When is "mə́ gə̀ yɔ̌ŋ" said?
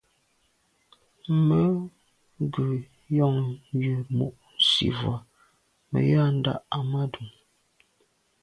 1.47-3.35